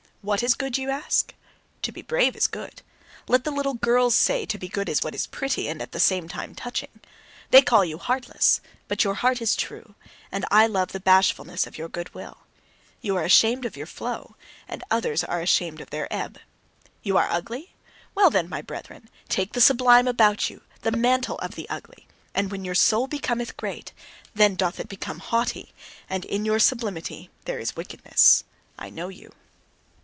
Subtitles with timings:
[0.23, 1.33] "What is good?" ye ask.
[1.81, 2.83] To be brave is good.
[3.27, 5.99] Let the little girls say: "To be good is what is pretty, and at the
[5.99, 6.99] same time touching."
[7.49, 9.95] They call you heartless: but your heart is true,
[10.31, 12.37] and I love the bashfulness of your goodwill.
[13.01, 14.35] Ye are ashamed of your flow,
[14.67, 16.37] and others are ashamed of their ebb.
[17.01, 17.73] Ye are ugly?
[18.13, 22.05] Well then, my brethren, take the sublime about you, the mantle of the ugly!
[22.35, 23.91] And when your soul becometh great,
[24.35, 25.73] then doth it become haughty,
[26.07, 28.43] and in your sublimity there is wickedness.
[28.77, 29.31] I know you.